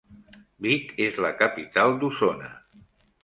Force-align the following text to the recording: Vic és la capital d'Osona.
Vic 0.65 0.87
és 1.07 1.19
la 1.25 1.29
capital 1.43 1.93
d'Osona. 2.05 2.49